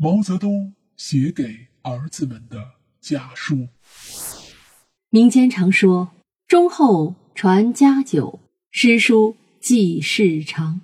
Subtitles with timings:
[0.00, 1.42] 毛泽东写给
[1.82, 2.64] 儿子们的
[3.00, 3.66] 家书。
[5.10, 6.10] 民间常说
[6.46, 8.38] ：“忠厚传家久，
[8.70, 10.82] 诗书继世长。”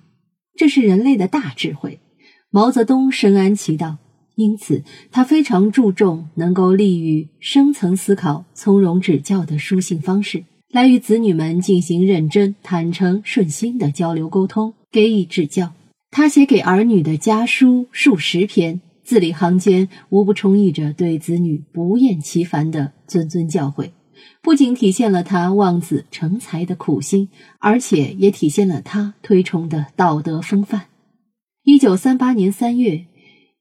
[0.59, 2.01] 这是人类的大智慧。
[2.49, 3.99] 毛泽东深谙其道，
[4.35, 10.43] 因此他非常注重能够利于深层思考、从容指教的书信方式。
[10.67, 15.73] 来与子女们进行认真、坦诚、顺心的交流沟通，给予指教。
[16.11, 23.91] 他写给儿女的家书数十篇，字里行间无不充溢着对子女不厌其烦的谆谆教诲，
[24.41, 30.87] 不仅体现了他望子成才的苦心，而且也体现了他推崇的道德风范。
[31.63, 33.05] 一九三八年三月。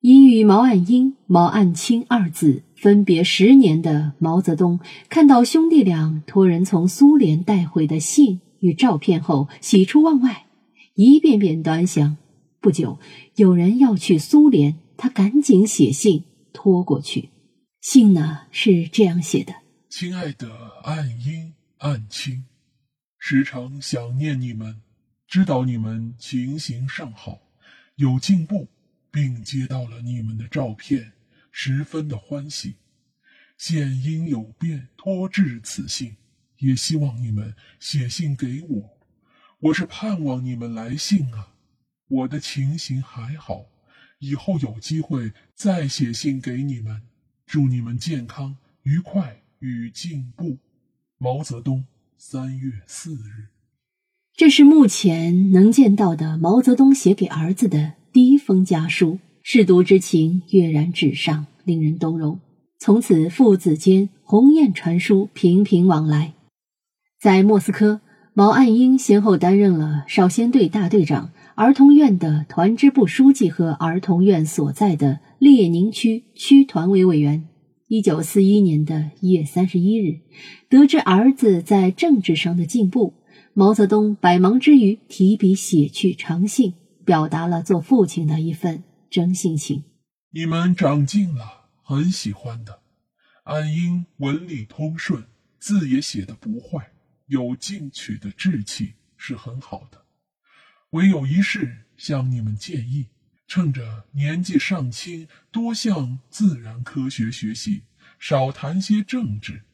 [0.06, 10.44] 已与毛岸英、毛岸青二子分别十年的毛泽东，看到兄弟俩托人从苏联带回的信与照片后，喜出望外，
[10.94, 12.18] 一遍遍端详。
[12.60, 12.98] 不久，
[13.36, 17.30] 有人要去苏联，他赶紧写信拖过去。
[17.80, 19.54] 信呢是这样写的
[19.90, 20.50] ：“亲爱的
[20.84, 22.44] 岸英、岸青，
[23.18, 24.82] 时常想念你们，
[25.26, 27.40] 知道你们情形尚好，
[27.96, 28.68] 有进步。”
[29.14, 31.12] 并接到了你们的照片，
[31.52, 32.74] 十分的欢喜。
[33.56, 36.16] 现因有变，托致此信，
[36.58, 38.98] 也希望你们写信给我。
[39.60, 41.54] 我是盼望你们来信啊。
[42.08, 43.66] 我的情形还好，
[44.24, 47.02] 以后有机会再写信给你们。
[47.46, 50.56] 祝你们健康、愉快与进步。
[51.18, 51.84] 毛泽东，
[52.16, 53.48] 三月四日。
[54.34, 57.92] 这是目前能见到的毛泽东写给儿子的。
[58.12, 62.40] 第一封家书，舐读之情跃然纸上，令人动容。
[62.78, 66.34] 从此，父子间鸿雁传书，频频往来。
[67.20, 68.00] 在莫斯科，
[68.32, 77.48] 毛岸英先后担任了少先队大队长、儿童院的团支部书记和儿童院所在的列宁区区团委委员。
[77.86, 80.20] 一九四一年的一月三十一日，
[80.68, 83.14] 得知儿子在政治上的进步，
[83.52, 86.74] 毛泽东百忙之余提笔写去长信。
[87.04, 89.84] 表达了做父亲的一份真性情。
[90.30, 92.80] 你们长进了，很喜欢的。
[93.42, 95.24] 安英文理通顺，
[95.58, 96.92] 字也写得不坏，
[97.26, 100.03] 有进取的志气，是很好的。
[100.94, 103.08] 唯有一事向你们建议：
[103.48, 107.82] 趁着年纪尚轻，多向自然科学学习，
[108.20, 109.64] 少谈些政治。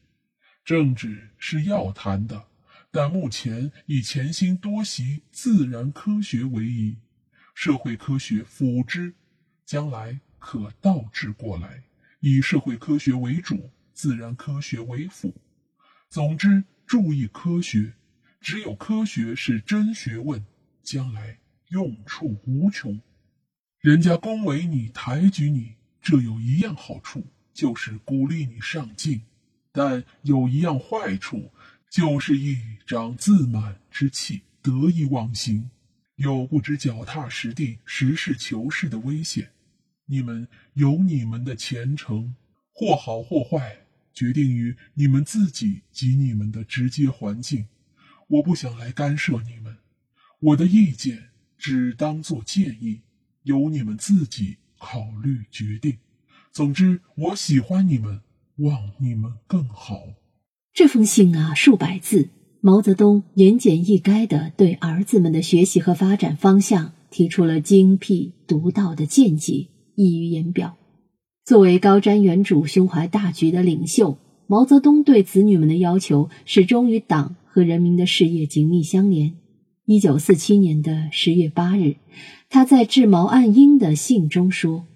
[0.65, 2.47] 政治是要谈的，
[2.89, 6.97] 但目前以潜心多习自然科学为宜。
[7.53, 9.13] 社会科学辅之，
[9.63, 11.83] 将来可倒置过来，
[12.19, 15.35] 以社会科学为主，自然科学为辅。
[16.09, 17.93] 总之，注意科学，
[18.39, 20.43] 只有科学是真学问，
[20.91, 21.37] 将来
[21.69, 22.99] 用处无穷。
[23.79, 29.21] 人家恭维你、抬举你，这有一样好处，就是鼓励你上进；
[29.71, 31.49] 但有一样坏处，
[31.89, 35.69] 就是一长自满之气，得意忘形。
[36.17, 39.49] 有不知脚踏实地、实事求是的危险。
[40.07, 42.35] 你们有你们的前程，
[42.73, 43.77] 或好或坏，
[44.13, 47.69] 决定于你们自己及你们的直接环境。
[48.27, 49.77] 我不想来干涉你们，
[50.41, 51.19] 我的意见
[51.55, 53.01] 只当做建议，
[53.43, 55.97] 由你们自己考虑决定。
[56.51, 58.21] 总之，我喜欢你们，
[58.57, 59.99] 望你们更好。
[60.73, 62.29] 这封信啊，数百字。
[62.59, 70.75] 毛泽东言简意赅地对儿子们的学习和发展方向提出了精辟独到的见解，溢于言表。
[71.45, 79.35] 作为高瞻远瞩、胸怀大局的领袖，毛泽东对子女们的要求始终与党和人民的事业紧密相连。
[79.91, 81.97] 一九四七年的十月八日，
[82.47, 84.87] 他在致毛岸英的信中说：“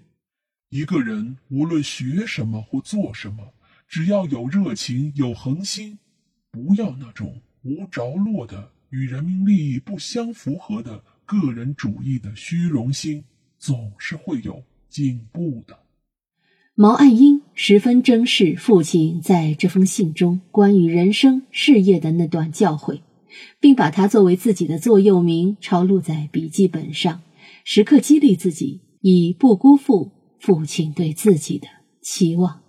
[0.71, 3.53] 一个人无论学什么或做什么，
[3.89, 5.99] 只要有热情、有恒心，
[6.49, 13.25] 不要那种。”无着落的、与人民利益不相符合的个人主义的虚荣心，
[13.59, 15.77] 总是会有进步的。
[16.73, 23.01] 毛岸英十分珍视父亲在这封信中关于人生事业的那段教诲，
[23.59, 27.21] 并把它作为自己的座右铭抄录在笔记本上，
[27.63, 31.67] 时刻激励自己，以不辜负父亲对自己的
[32.01, 32.61] 期望。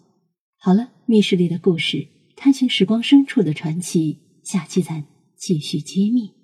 [0.59, 4.19] 好了，密室里的故事，探寻时光深处的传奇。
[4.43, 5.05] 下期咱
[5.37, 6.36] 继续揭秘。